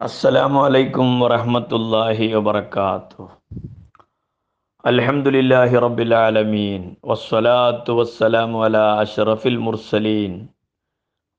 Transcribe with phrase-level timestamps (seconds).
[0.00, 3.22] അസ്സലാമു അലൈക്കും വറഹമത്തല്ലാഹി വബർക്കാത്തു
[4.84, 6.96] അൽഹംദുലില്ലാഹി റബ്ബിൽ ആലമീൻ.
[7.04, 10.32] വസ്സലാത്തു വസ്സലാമു അലാ അഷ്റഫിൽ മുർസലീൻ.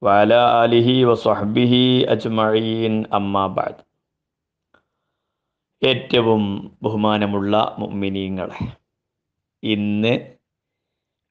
[0.04, 3.05] വാല ആലിഹി വസ്വഹ്ബിഹി അജ്മഈൻ.
[3.14, 3.82] അമ്മാബാദ്
[5.82, 6.43] ഏറ്റവും
[6.84, 8.59] ബഹുമാനമുള്ള മുഅ്മിനീങ്ങളെ
[9.64, 10.14] ഇന്ന്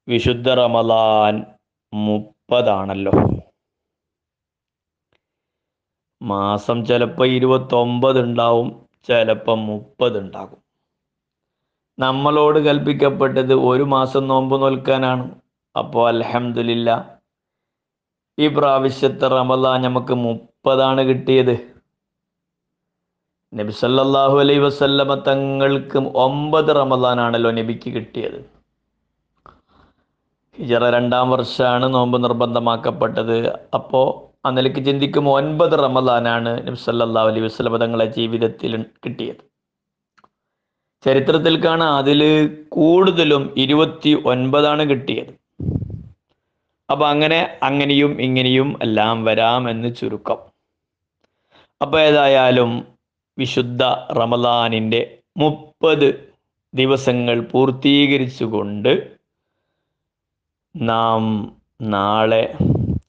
[0.09, 1.37] വിശുദ്ധ റമദാൻ
[1.93, 3.15] മുപ്പതാണല്ലോ.
[6.23, 10.63] മാസം ചിലപ്പോൾ ഇരുപത്തൊമ്പത് ഉണ്ടാവും ചിലപ്പോൾ മുപ്പത് ഉണ്ടാകും.
[11.99, 15.31] നമ്മളോട് കൽപ്പിക്കപ്പെട്ടത് ഒരു മാസം നോമ്പ് നോൽക്കാനാണ്.
[15.79, 17.19] അപ്പോൾ അലഹമില്ല
[18.39, 21.71] ഈ പ്രാവശ്യത്തെ റമദാൻ നമുക്ക് മുപ്പതാണ് കിട്ടിയത്.
[23.55, 28.45] നബി സല്ലല്ലാഹു അലൈഹി വസല്ലമ തങ്ങൾക്ക് ഒമ്പത് റമദാനാണല്ലോ നബിക്ക് കിട്ടിയത്.
[30.59, 33.59] ഹിജറ രണ്ടാം വർഷമാണ് നോമ്പ് നിർബന്ധമാക്കപ്പെട്ടത്.
[33.75, 39.43] അപ്പോൾ ആ നിലയ്ക്ക് ചിന്തിക്കുമ്പോൾ ഒൻപത് റമദാനാണ് നബ്സല്ലാ അലൈഹി വസല്ലമ തങ്ങളെ ജീവിതത്തിൽ കിട്ടിയത്.
[41.05, 42.21] ചരിത്രത്തിൽ കാണാം അതിൽ
[42.69, 45.33] കൂടുതലും ഇരുപത്തി ഒൻപതാണ് കിട്ടിയത്.
[46.91, 50.41] അപ്പൊ അങ്ങനെ അങ്ങനെയും ഇങ്ങനെയും എല്ലാം വരാമെന്ന് ചുരുക്കം.
[51.83, 52.87] അപ്പൊ ഏതായാലും
[53.39, 53.83] വിശുദ്ധ
[54.21, 56.09] റമദാനിന്റെ മുപ്പത്
[56.75, 58.93] ദിവസങ്ങൾ പൂർത്തീകരിച്ചുകൊണ്ട്
[60.77, 61.23] നാം
[61.83, 62.43] നാളെ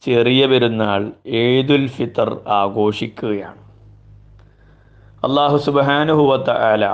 [0.03, 3.61] ചെറിയ പെരുന്നാൾ ഏതുൽ ഫിത്തർ ആഘോഷിക്കുകയാണ്.
[5.23, 6.85] അള്ളാഹു സുബാനുഹുവത്ത ആല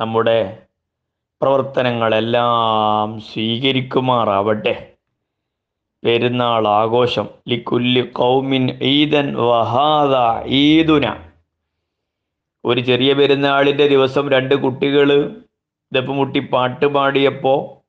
[0.00, 0.58] നമ്മുടെ
[1.42, 4.92] പ്രവർത്തനങ്ങളെല്ലാം സ്വീകരിക്കുമാറാവട്ടെ.
[6.04, 7.26] പെരുന്നാൾ ആഘോഷം.
[7.48, 11.16] ലിക്കുല്ലി കൗമിൻ ഈദൻ വഹാദ ഈദുന.
[12.64, 15.08] ഒരു ചെറിയ പെരുന്നാളിന്റെ ദിവസം രണ്ട് കുട്ടികൾ
[15.92, 17.81] ഇതപ്പ് മുട്ടി പാട്ട് പാടിയപ്പോൾ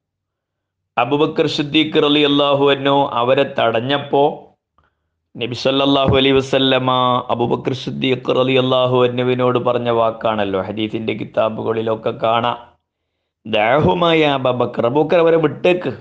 [0.97, 4.53] അബുബക്കർ സിദ്ദീഖ് അലി അള്ളാഹു എന്നോ അവരെ തടഞ്ഞപ്പോൾ
[5.37, 6.91] നബിസല്ലാഹു അലൈഹി വസല്ലമ
[7.29, 10.61] അബുബക്കർ സിദ്ദീഖ് അലി അള്ളാഹു അന്നുവിനോട് പറഞ്ഞ വാക്കാണല്ലോ.
[10.61, 12.57] ഹദീസിന്റെ കിതാബുകളിലൊക്കെ കാണാം.
[13.45, 15.93] ദാഹുമായ അബബക്കർ അബൂക്കർ അവരെ വിട്ടേക്ക്.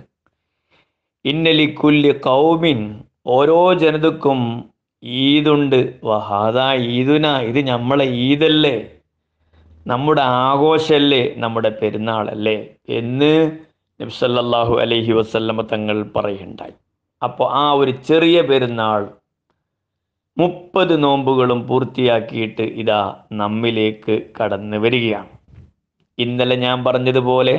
[1.25, 4.71] ഇന്നലി കുല്ലി കൗമിൻ ഓരോ ജനതക്കും
[5.03, 6.01] ഈദുണ്ട്.
[6.05, 8.91] വഹാദാ ഈദുന ഇത് നമ്മളെ ഈദല്ലേ?
[9.87, 11.35] നമ്മുടെ ആഘോഷല്ലേ?
[11.37, 12.75] നമ്മുടെ പെരുന്നാളല്ലേ?
[12.89, 13.51] എന്ന്
[14.01, 16.75] നബ്സല്ലാഹു അലൈഹി വസല്ലമ തങ്ങൾ പറയുണ്ടായി
[17.23, 19.03] അപ്പോൾ ആ ഒരു ചെറിയ പെരുന്നാൾ
[20.37, 23.01] മുപ്പത് നോമ്പുകളും പൂർത്തിയാക്കിയിട്ട് ഇതാ
[23.33, 25.31] നമ്മിലേക്ക് കടന്നു വരികയാണ്.
[26.19, 27.55] ഇന്നലെ ഞാൻ പറഞ്ഞതുപോലെ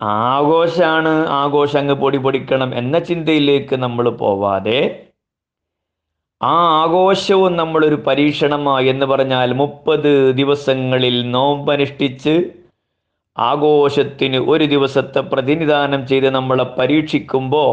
[0.00, 4.80] ആഘോഷാണ് ആഘോഷം അങ്ങ് പൊടി പൊടിക്കണം എന്ന ചിന്തയിലേക്ക് നമ്മൾ പോവാതെ
[6.40, 12.34] ആ ആഘോഷവും നമ്മളൊരു പരീക്ഷണമായി എന്ന് പറഞ്ഞാൽ മുപ്പത് ദിവസങ്ങളിൽ നോമ്പനുഷ്ഠിച്ച്
[13.36, 17.70] ആഘോഷത്തിന് ഒരു ദിവസത്തെ പ്രതിനിധാനം ചെയ്ത് നമ്മളെ പരീക്ഷിക്കുമ്പോൾ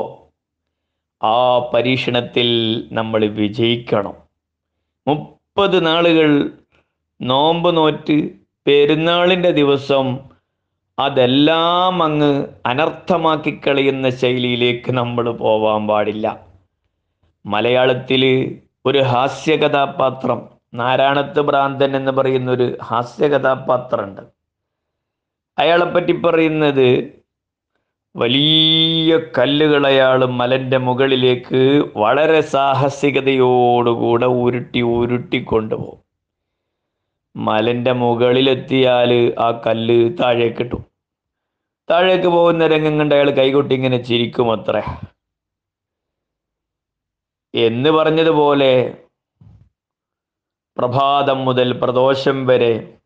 [1.24, 2.50] ആ പരീക്ഷണത്തിൽ
[2.92, 4.16] നമ്മൾ വിജയിക്കണം.
[5.08, 6.52] മുപ്പത് നാളുകൾ
[7.22, 8.18] നോമ്പ് നോറ്റ്
[8.68, 10.06] പെരുന്നാളിന്റെ ദിവസം
[11.00, 16.40] അതെല്ലാം അങ്ങ് അനർത്ഥമാക്കി കളയുന്ന ശൈലിയിലേക്ക് നമ്മൾ പോവാൻ പാടില്ല.
[17.46, 18.24] മലയാളത്തിൽ
[18.86, 24.39] ഒരു ഹാസ്യ കഥാപാത്രം നാരായണത്ത് ഭ്രാന്തൻ എന്ന് പറയുന്ന ഒരു ഹാസ്യ കഥാപാത്രമുണ്ട്
[25.60, 27.20] അയാളെ പറ്റി പറയുന്നത്
[28.16, 31.62] വലിയ കല്ലുകൾ അയാൾ മലന്റെ മുകളിലേക്ക്
[31.98, 36.00] വളരെ സാഹസികതയോടുകൂടെ ഉരുട്ടി ഉരുട്ടി കൊണ്ടുപോകും.
[37.36, 40.86] മലന്റെ മുകളിലെത്തിയാൽ ആ കല്ല് താഴേക്ക് കിട്ടും
[41.90, 44.76] താഴേക്ക് പോകുന്ന രംഗം കണ്ട് അയാൾ കൈകൊട്ടി ഇങ്ങനെ ചിരിക്കും അത്ര.
[47.54, 48.98] എന്ന് പറഞ്ഞതുപോലെ
[50.78, 52.99] പ്രഭാതം മുതൽ പ്രദോഷം വരെ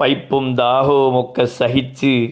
[0.00, 2.30] പൈപ്പും ദാഹവും ഒക്കെ സഹിച്ച്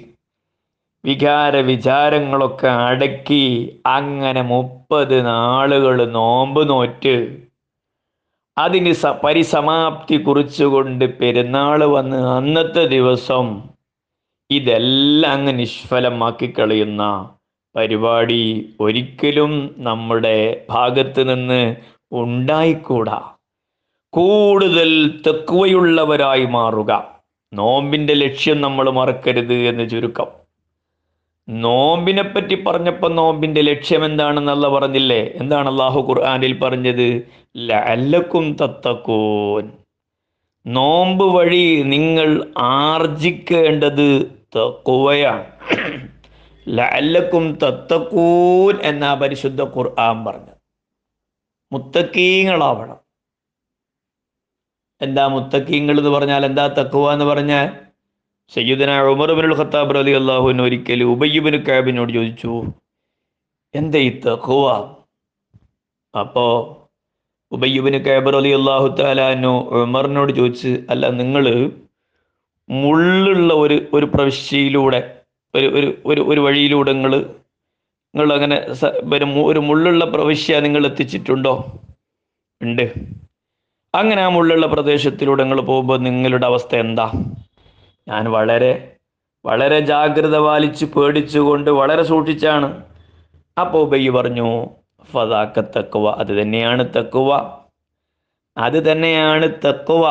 [1.05, 3.45] വികാര വിചാരങ്ങളൊക്കെ അടക്കി
[3.87, 7.17] അങ്ങനെ മുപ്പത് നാളുകൾ നോമ്പ് നോറ്റ്
[8.59, 13.47] അതിന് സ പരിസമാപ്തി കുറിച്ചുകൊണ്ട് പെരുന്നാൾ വന്ന് അന്നത്തെ ദിവസം
[14.51, 17.03] ഇതെല്ലാം അങ്ങ് നിഷ്ഫലമാക്കി കളയുന്ന
[17.75, 21.77] പരിപാടി ഒരിക്കലും നമ്മുടെ ഭാഗത്ത് നിന്ന്
[22.13, 23.19] ഉണ്ടായിക്കൂടാ.
[24.13, 24.91] കൂടുതൽ
[25.27, 27.16] തെക്കുവയുള്ളവരായി മാറുക.
[27.53, 30.27] നോമ്പിന്റെ ലക്ഷ്യം നമ്മൾ മറക്കരുത് എന്ന് ചുരുക്കം.
[31.49, 35.31] നോമ്പിനെ പറ്റി പറഞ്ഞപ്പോൾ നോമ്പിന്റെ ലക്ഷ്യം എന്താണെന്നല്ല പറഞ്ഞില്ലേ?
[35.35, 37.29] എന്താണ് അള്ളാഹു ഖുർആാനിൽ പറഞ്ഞത്?
[37.57, 39.73] ലല്ലക്കും തത്തക്കൂൻ
[40.67, 44.27] നോമ്പ് വഴി നിങ്ങൾ ആർജിക്കേണ്ടത്
[44.57, 45.45] തക്കുവയാണ്
[46.69, 50.57] ലല്ലക്കും തത്തക്കൂൻ എന്നാ പരിശുദ്ധ ഖുർആൻ പറഞ്ഞത്.
[51.73, 53.06] മുത്തക്കീങ്ങളാവണം
[55.01, 57.67] എന്താ മുത്തക്കീങ്ങൾ എന്ന് പറഞ്ഞാൽ എന്താ തക്കുവ എന്ന് പറഞ്ഞാൽ?
[58.53, 62.53] സയ്യുദന ഉമർ ബിനുൽ ഖത്താബ് അലി അള്ളാഹുവിന് ഒരിക്കൽ ഉബയ്യുബിന് കാബിനോട് ചോദിച്ചു
[63.75, 64.65] എന്താ ഈ തക്കുവ
[66.15, 66.45] അപ്പോ
[67.53, 71.45] ഉബയ്യുബിന് കാബർ അലി അള്ളാഹു താലാനു ഉമറിനോട് ചോദിച്ച് അല്ല നിങ്ങൾ
[72.69, 75.01] മുള്ളുള്ള ഒരു ഒരു പ്രവിശ്യയിലൂടെ
[75.55, 77.13] ഒരു ഒരു ഒരു ഒരു വഴിയിലൂടെ നിങ്ങൾ
[78.15, 78.57] നിങ്ങൾ അങ്ങനെ
[79.51, 81.55] ഒരു മുള്ളുള്ള പ്രവിശ്യ നിങ്ങൾ എത്തിച്ചിട്ടുണ്ടോ
[82.61, 82.87] ഉണ്ട്.
[83.97, 87.07] അങ്ങനെ ആ മുള്ളുള്ള പ്രദേശത്തിലൂടെ നിങ്ങൾ പോകുമ്പോൾ നിങ്ങളുടെ അവസ്ഥ എന്താ?
[88.07, 88.73] ഞാൻ വളരെ
[89.45, 92.69] വളരെ ജാഗ്രത പാലിച്ച് പേടിച്ചുകൊണ്ട് വളരെ സൂക്ഷിച്ചാണ്.
[93.57, 94.49] അപ്പോൾ ഉബയ്യ പറഞ്ഞു
[95.09, 97.31] ഫതാക്ക തക്കുവ അത് തന്നെയാണ് തക്കുവ
[98.57, 100.05] അത് തന്നെയാണ് തക്കുവ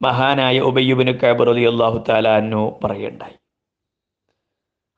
[0.00, 1.12] മഹാനായ ഉബയ്യുബിന്
[1.50, 3.36] അലി അള്ളാഹു താലാനു പറയണ്ടായി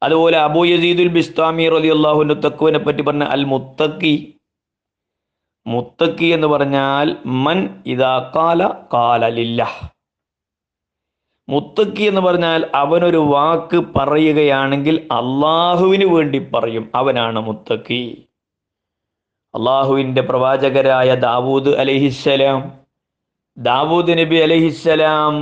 [0.02, 4.14] അതുപോലെ അബൂ യസീദുൽ ബിസ്താമി റലി അള്ളാഹുവിന്റെ തക്കുവിനെ പറ്റി പറഞ്ഞ അൽ മുത്തക്കി
[5.72, 7.06] മുത്തക്കി എന്ന് പറഞ്ഞാൽ
[7.44, 8.62] മൻ ഇതാ കാല
[8.94, 9.62] കാലലില്ല
[11.48, 18.02] മുത്തക്കി എന്ന് പറഞ്ഞാൽ അവനൊരു വാക്ക് പറയുകയാണെങ്കിൽ അള്ളാഹുവിന് വേണ്ടി പറയും അവനാണ് മുത്തക്കി.
[19.54, 22.60] അള്ളാഹുവിന്റെ പ്രവാചകരായ ദാവൂദ് അലഹിസ്സലാം
[23.56, 25.34] ദാവൂദ് നബി അലഹിസ്സലാം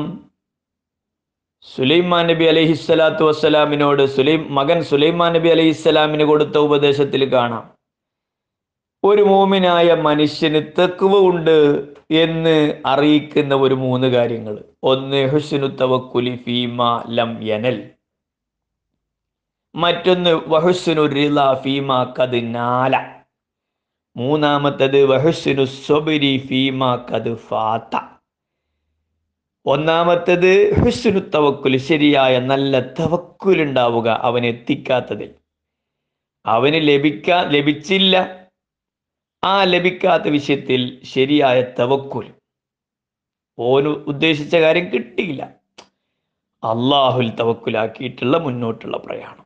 [1.65, 7.65] സുലൈമാൻ നബി അലഹിസ്സലാത്തു വസ്സലാമിനോട് സുലൈം മകൻ സുലൈമാൻ നബി അലഹിസ്സലാമിന് കൊടുത്ത ഉപദേശത്തിൽ കാണാം.
[9.07, 14.65] ഒരു മൂമിനായ മനുഷ്യന് തെക്കുവ ഉണ്ട് എന്ന് അറിയിക്കുന്ന ഒരു മൂന്ന് കാര്യങ്ങൾ.
[14.83, 17.89] ഒന്ന് ഹുസ്നു തവക്കുലി ഫീമ ലം യനൽ.
[19.75, 23.23] മറ്റൊന്ന് വഹുസ്നു റിള ഫീമ കത് നാല.
[24.17, 27.97] മൂന്നാമത്തത് വഹുസ്നു സ്വബരി ഫീമ കത് ഫാത്ത.
[29.67, 35.31] ഒന്നാമത്തത് ഹുസ്നു തവക്കുൽ ശരിയായ നല്ല തവക്കുലുണ്ടാവുക അവൻ എത്തിക്കാത്തതിൽ
[36.47, 38.46] അവന് ലഭിക്കാ ലഭിച്ചില്ല
[39.47, 42.27] ആ ലഭിക്കാത്ത വിഷയത്തിൽ ശരിയായ തവക്കുൽ.
[43.59, 45.43] ഓന് ഉദ്ദേശിച്ച കാര്യം കിട്ടിയില്ല.
[46.63, 49.45] അള്ളാഹുൽ തവക്കുലാക്കിയിട്ടുള്ള മുന്നോട്ടുള്ള പ്രയാണം.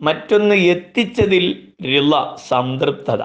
[0.00, 2.12] മറ്റൊന്ന് എത്തിച്ചതിൽ റിള
[2.48, 3.22] സംതൃപ്തത.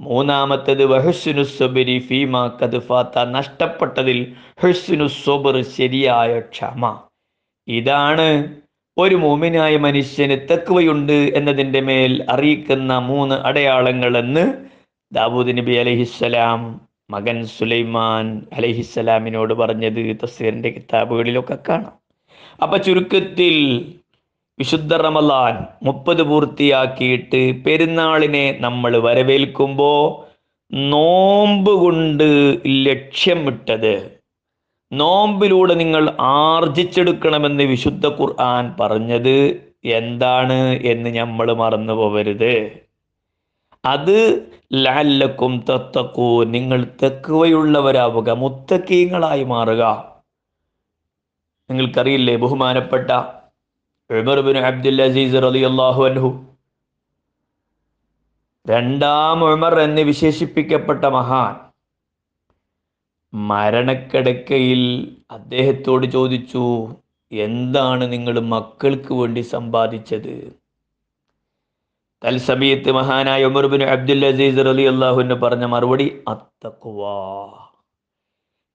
[0.00, 4.18] മൂന്നാമത്തത് വഹുസ്നു സ്വബരി ഫീമ കദ്ഫാത്ത നഷ്ടപ്പെട്ടതിൽ
[4.62, 6.82] ഹുസ്നു സ്വബർ ശരിയായ ക്ഷമ.
[7.68, 8.26] ഇതാണ്
[8.98, 14.44] ഒരു മോമിനായ മനുഷ്യന് തെക്കുവയുണ്ട് എന്നതിന്റെ മേൽ അറിയിക്കുന്ന മൂന്ന് അടയാളങ്ങളെന്ന്
[15.12, 16.60] ദാവൂദ് നബി അലഹിസ്സലാം
[17.10, 21.94] മകൻ സുലൈമാൻ അലഹിസ്സലാമിനോട് പറഞ്ഞത് തസീറിന്റെ കിതാബുകളിലൊക്കെ കാണാം.
[22.62, 23.56] അപ്പൊ ചുരുക്കത്തിൽ
[24.58, 30.00] വിശുദ്ധ റമലാൻ മുപ്പത് പൂർത്തിയാക്കിയിട്ട് പെരുന്നാളിനെ നമ്മൾ വരവേൽക്കുമ്പോൾ
[30.70, 32.28] നോമ്പ് കൊണ്ട്
[32.64, 33.94] ലക്ഷ്യം ലക്ഷ്യമിട്ടത്
[34.92, 39.36] നോമ്പിലൂടെ നിങ്ങൾ ആർജിച്ചെടുക്കണമെന്ന് വിശുദ്ധ ഖുർആൻ പറഞ്ഞത്
[39.84, 42.54] എന്താണ് എന്ന് നമ്മൾ മറന്നു പോവരുത്
[43.84, 44.16] അത്
[44.72, 49.82] ലാലക്കും തത്തക്കൂ നിങ്ങൾ തെക്കുവയുള്ളവരാവുക മുത്തക്കീങ്ങളായി മാറുക.
[51.70, 53.10] നിങ്ങൾക്കറിയില്ലേ ബഹുമാനപ്പെട്ട
[55.02, 56.30] അസീസ് റളിയല്ലാഹു അൻഹു?
[58.68, 61.54] രണ്ടാം ഉമർ എന്ന് വിശേഷിപ്പിക്കപ്പെട്ട മഹാൻ
[63.34, 64.82] മരണക്കിടക്കയിൽ
[65.30, 66.64] അദ്ദേഹത്തോട് ചോദിച്ചു
[67.32, 70.34] എന്താണ് നിങ്ങൾ മക്കൾക്ക് വേണ്ടി സമ്പാദിച്ചത്?
[72.24, 77.14] തൽസമയത്ത് മഹാനായ ഉമർബിൻ അബ്ദുൽ അസീസ് അലി അള്ളാഹുവിന് പറഞ്ഞ മറുപടി അത്തക്കുവാ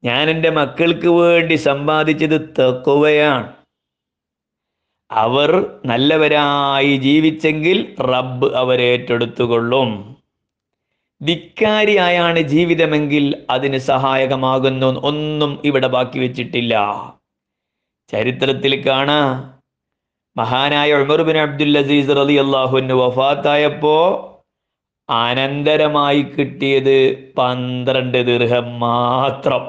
[0.03, 3.53] ഞാൻ എന്റെ മക്കൾക്ക് വേണ്ടി സമ്പാദിച്ചത് തക്കുവയാണ്
[5.11, 10.15] അവർ നല്ലവരായി ജീവിച്ചെങ്കിൽ റബ്ബ് അവരേറ്റെടുത്തുകൊള്ളും
[11.21, 16.73] ധിക്കാരിയായാണ് ജീവിതമെങ്കിൽ അതിന് സഹായകമാകുന്ന ഒന്നും ഇവിടെ ബാക്കി വെച്ചിട്ടില്ല.
[18.09, 19.19] ചരിത്രത്തിൽ കാണാ.
[20.37, 23.97] മഹാനായ ഉമർ ബിൻ അബ്ദുൽ അസീസ് അലി അള്ളാഹുവിന് വഫാത്തായപ്പോ
[25.09, 26.97] അനന്തരമായി കിട്ടിയത്
[27.37, 29.63] പന്ത്രണ്ട് ദീർഘം മാത്രം.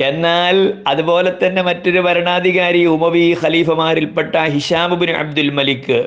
[0.00, 0.56] എന്നാൽ
[0.86, 6.00] അതുപോലെ തന്നെ മറ്റൊരു ഭരണാധികാരി ഉമവി ഖലീഫമാരിൽപ്പെട്ട ഹിഷാമുബിൻ അബ്ദുൽ മലിക്ക്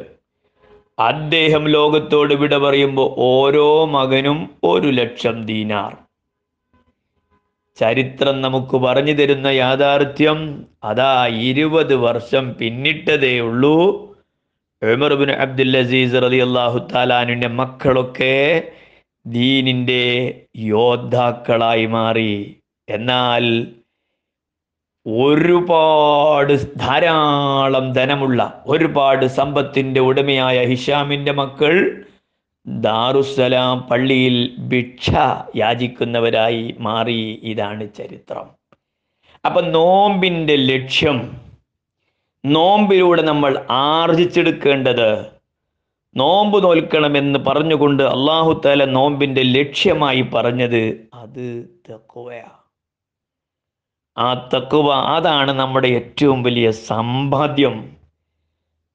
[0.98, 5.92] അദ്ദേഹം ലോകത്തോട് വിട പറയുമ്പോൾ ഓരോ മകനും ഒരു ലക്ഷം ദീനാർ.
[7.80, 13.76] ചരിത്രം നമുക്ക് പറഞ്ഞു തരുന്ന യാഥാർത്ഥ്യം അതാ ഇരുപത് വർഷം പിന്നിട്ടതേ ഉള്ളൂ.
[14.84, 18.64] ഉമർബിൻ അബ്ദുൽ അസീസ് റലി അള്ളാഹു താലാനിന്റെ മക്കളൊക്കെ
[19.28, 20.04] ദീനിന്റെ
[20.58, 22.58] യോദ്ധാക്കളായി മാറി.
[22.90, 23.68] എന്നാൽ
[25.08, 32.06] ഒരുപാട് ധാരാളം ധനമുള്ള ഒരുപാട് സമ്പത്തിന്റെ ഉടമയായ ഹിഷാമിന്റെ മക്കൾ
[32.70, 35.10] ദാറുസലാം പള്ളിയിൽ ഭിക്ഷ
[35.56, 38.50] യാചിക്കുന്നവരായി മാറി ഇതാണ് ചരിത്രം.
[39.46, 41.38] അപ്പം നോമ്പിന്റെ ലക്ഷ്യം
[42.46, 45.32] നോമ്പിലൂടെ നമ്മൾ ആർജിച്ചെടുക്കേണ്ടത്
[46.16, 52.60] നോമ്പ് നോൽക്കണമെന്ന് പറഞ്ഞുകൊണ്ട് അള്ളാഹു താല നോമ്പിന്റെ ലക്ഷ്യമായി പറഞ്ഞത് അത് തെക്കുവയാണ്
[54.18, 57.96] ആ തക്കുവ അതാണ് നമ്മുടെ ഏറ്റവും വലിയ സമ്പാദ്യം.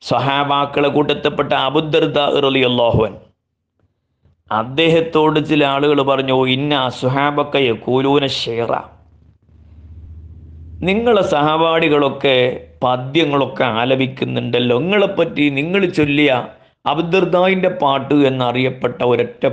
[0.01, 3.17] സഹാബാക്കളെ കൂട്ടത്തിൽപ്പെട്ട അബുദർദ ഇറലി അള്ളാഹുവൻ
[4.55, 8.73] അദ്ദേഹത്തോട് ചില ആളുകൾ പറഞ്ഞു ഇന്ന സുഹാബക്കയെ കൂലൂന ഷെയറ.
[10.83, 14.79] നിങ്ങളെ സഹപാഠികളൊക്കെ പദ്യങ്ങളൊക്കെ ആലപിക്കുന്നുണ്ടല്ലോ.
[14.79, 16.47] നിങ്ങളെപ്പറ്റി നിങ്ങൾ ചൊല്ലിയ
[16.87, 19.47] അബ്ദുർദായിന്റെ പാട്ട് എന്നറിയപ്പെട്ട ഒരൊറ്റ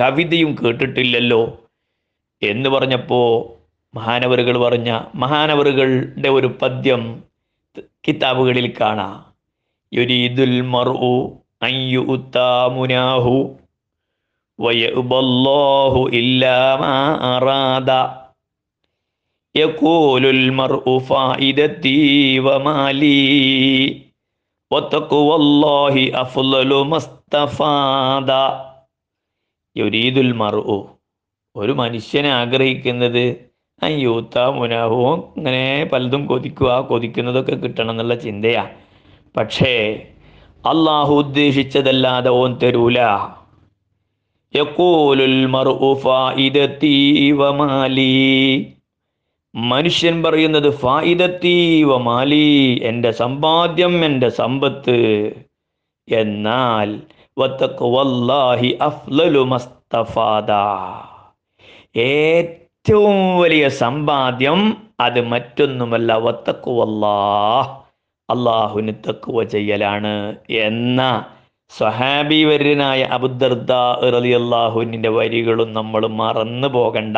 [0.00, 1.60] കവിതയും കേട്ടിട്ടില്ലല്ലോ.
[2.42, 3.56] എന്ന് പറഞ്ഞപ്പോൾ
[3.96, 7.22] മഹാനവറുകൾ പറഞ്ഞ മഹാനവറുകളുടെ ഒരു പദ്യം
[7.78, 9.24] കിതാബുകളിൽ കാണാം.
[9.94, 11.32] യുരീദുൽ മർഉ
[11.62, 12.66] അൻ യുഉത്താ
[14.60, 17.90] മുനാഹു വയഉബല്ലാഹു ഇല്ലാ മാ അറാദ.
[19.58, 23.16] യഖൂലുൽ മർഉ ഫായിദത്തി വമാലി
[24.72, 28.30] വതഖ്വല്ലാഹി അഫ്ളലു മസ്തഫാദ.
[29.78, 30.86] യുരീദുൽ മർഉ.
[31.56, 33.50] ഒരു മനുഷ്യനെ ആഗ്രഹിക്കുന്നത്
[33.82, 38.66] അയ്യൂത്ത മുനാഹവും അങ്ങനെ പലതും കൊതിക്കുക കൊതിക്കുന്നതൊക്കെ കിട്ടണം എന്നുള്ള ചിന്തയാ.
[39.36, 40.06] പക്ഷേ
[40.66, 42.98] അള്ളാഹു ഉദ്ദേശിച്ചതല്ലാതെ ഓൻ തരൂല.
[49.54, 55.30] മനുഷ്യൻ പറയുന്നത് ഫായിദത്തീവമാലി എന്റെ സമ്പാദ്യം എന്റെ സമ്പത്ത്.
[56.08, 57.00] എന്നാൽ
[57.38, 60.52] വത്തക്കുവല്ലാഹി അഫ്ലലു മസ്തഫാദ.
[61.98, 67.16] ഏറ്റവും വലിയ സമ്പാദ്യം അത് മറ്റൊന്നുമല്ല വത്തക്കുവല്ലാ
[68.30, 71.24] അള്ളാഹുവിന് തക്കുവ ചെയ്യലാണ് എന്ന
[71.70, 73.72] സ്വഹാബി വര്യനായ അബുദർദ
[75.18, 77.16] വരികളും നമ്മൾ മറന്നു പോകണ്ട.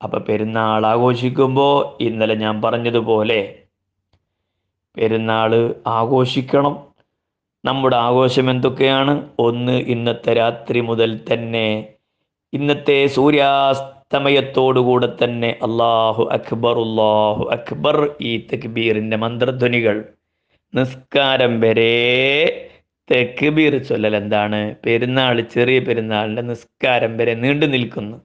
[0.00, 3.66] അപ്പൊ പെരുന്നാൾ ആഘോഷിക്കുമ്പോൾ ഇന്നലെ ഞാൻ പറഞ്ഞതുപോലെ
[4.96, 6.86] പെരുന്നാൾ ആഘോഷിക്കണം.
[7.64, 9.22] നമ്മുടെ ആഘോഷം എന്തൊക്കെയാണ്?
[9.38, 11.96] ഒന്ന് ഇന്നത്തെ രാത്രി മുതൽ തന്നെ
[12.52, 20.04] ഇന്നത്തെ സൂര്യാസ്തമയത്തോടുകൂടെ തന്നെ അള്ളാഹു അക്ബർ അള്ളാഹു അക്ബർ ഈ തക്ബീറിന്റെ മന്ത്രധ്വനികൾ
[20.74, 22.73] നിസ്കാരം വരെ
[23.10, 24.74] തെക്കുബീർ ചൊല്ലൽ എന്താണ്?
[24.86, 28.16] പെരുന്നാൾ ചെറിയ പെരുന്നാളിന്റെ നിസ്കാരം വരെ നീണ്ടു നിൽക്കുന്നു.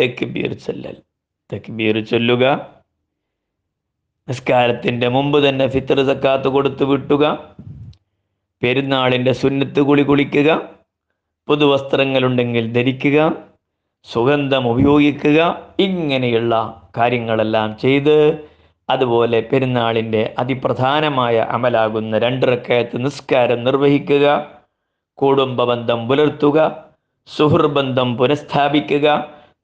[0.00, 0.96] തെക്കുബീർ ചൊല്ലൽ.
[1.52, 2.74] തെക്കുബീർ ചൊല്ലുക.
[4.28, 7.56] നിസ്കാരത്തിന്റെ മുമ്പ് തന്നെ ഫിത്തർ സക്കാത്ത് കൊടുത്തു വിട്ടുക.
[8.62, 10.70] പെരുന്നാളിന്റെ സുന്നത്ത് കുളി കുളിക്കുക.
[11.48, 13.32] പുതുവസ്ത്രങ്ങളുണ്ടെങ്കിൽ ധരിക്കുക.
[14.04, 15.68] സുഗന്ധം ഉപയോഗിക്കുക.
[15.78, 18.51] ഇങ്ങനെയുള്ള കാര്യങ്ങളെല്ലാം ചെയ്ത്
[18.92, 24.26] അതുപോലെ പെരുന്നാളിന്റെ അതിപ്രധാനമായ അമലാകുന്ന രണ്ട് റക്കയത്ത് നിസ്കാരം നിർവഹിക്കുക
[25.18, 26.58] കുടുംബബന്ധം പുലർത്തുക
[27.28, 29.08] സുഹൃബന്ധം പുനഃസ്ഥാപിക്കുക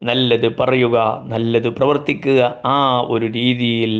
[0.03, 3.95] നല്ലത് പറയുക നല്ലത് പ്രവർത്തിക്കുക ആ ഒരു രീതിയിൽ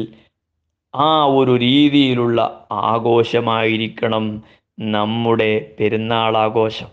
[0.95, 2.41] ആ ഒരു രീതിയിലുള്ള
[2.89, 4.27] ആഘോഷമായിരിക്കണം
[4.89, 6.91] നമ്മുടെ പെരുന്നാൾ ആഘോഷം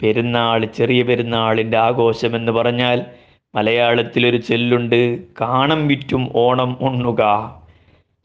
[0.00, 2.98] പെരുന്നാൾ ചെറിയ പെരുന്നാളിന്റെ ആഘോഷം എന്ന് പറഞ്ഞാൽ
[3.54, 5.00] മലയാളത്തിലൊരു ചെല്ലുണ്ട്
[5.40, 7.22] കാണം വിറ്റും ഓണം ഉണ്ണുക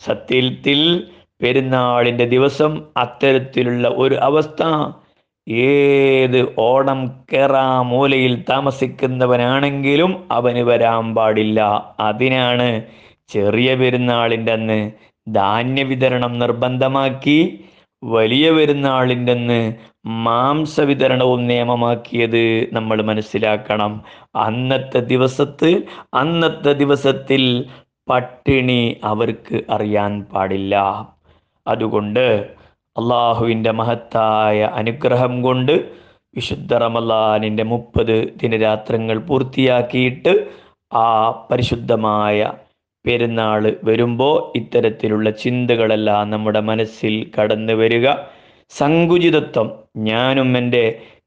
[0.02, 0.80] സത്യത്തിൽ
[1.42, 4.62] പെരുന്നാളിന്റെ ദിവസം അത്തരത്തിലുള്ള ഒരു അവസ്ഥ.
[5.48, 7.00] ഏത് ഓണം
[7.34, 11.60] കേറാ മൂലയിൽ താമസിക്കുന്നവനാണെങ്കിലും അവന് വരാൻ പാടില്ല.
[12.00, 12.68] അതിനാണ്
[13.30, 14.80] ചെറിയ പെരുന്നാളിന്റെ അന്ന്
[15.28, 17.40] ധാന്യ വിതരണം നിർബന്ധമാക്കി
[18.04, 19.74] വലിയ പെരുന്നാളിന്റെന്ന്
[20.06, 24.04] മാംസ വിതരണവും നിയമമാക്കിയത് നമ്മൾ മനസ്സിലാക്കണം.
[24.36, 27.66] അന്നത്തെ ദിവസത്ത് അന്നത്തെ ദിവസത്തിൽ
[28.10, 30.76] പട്ടിണി അവർക്ക് അറിയാൻ പാടില്ല.
[31.68, 32.54] അതുകൊണ്ട്
[32.98, 35.72] അള്ളാഹുവിന്റെ മഹത്തായ അനുഗ്രഹം കൊണ്ട്
[36.36, 40.48] വിശുദ്ധ റമലാനിന്റെ മുപ്പത് ദിനരാത്രങ്ങൾ പൂർത്തിയാക്കിയിട്ട്
[40.94, 42.54] ആ പരിശുദ്ധമായ
[43.06, 48.08] പെരുന്നാൾ വരുമ്പോൾ ഇത്തരത്തിലുള്ള ചിന്തകളെല്ലാം നമ്മുടെ മനസ്സിൽ കടന്നു വരിക.
[48.70, 49.68] സങ്കുചിതത്വം.
[49.98, 50.84] ഞാനും എന്റെ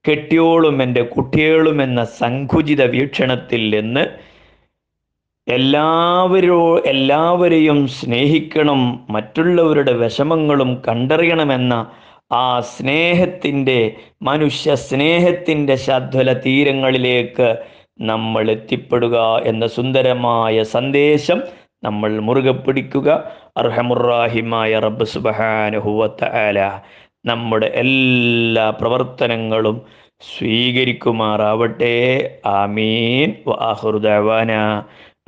[0.09, 4.05] കെട്ടിയോളും എന്റെ കുട്ടികളും എന്ന സങ്കുചിത വീക്ഷണത്തിൽ നിന്ന്
[5.47, 11.75] എല്ലാവരോ എല്ലാവരെയും സ്നേഹിക്കണം മറ്റുള്ളവരുടെ വിഷമങ്ങളും കണ്ടറിയണമെന്ന
[12.33, 17.49] ആ സ്നേഹത്തിന്റെ മനുഷ്യ സ്നേഹത്തിന്റെ ശദ്വല തീരങ്ങളിലേക്ക്
[18.01, 21.41] നമ്മൾ എത്തിപ്പെടുക എന്ന സുന്ദരമായ സന്ദേശം
[21.83, 23.33] നമ്മൾ മുറുകെ പിടിക്കുക.
[23.57, 26.81] അർഹമുറാഹിമായ റബ്ബ് സുബഹാനുഹുവത്ത ആല
[27.27, 29.83] നമ്മുടെ എല്ലാ പ്രവർത്തനങ്ങളും
[30.21, 31.95] സ്വീകരിക്കുമാറാവട്ടെ.
[32.47, 33.35] ആമീൻ.
[33.47, 34.53] വാഹുർദാന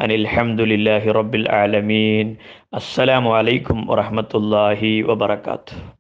[0.01, 2.37] അനിൽഹമുല്ലാഹി റബ്ബിൽ ആലമീൻ.
[2.75, 5.94] അസ്സലാമു അലൈക്കും വറഹമത്തല്ലാഹി വബർക്കാത്തു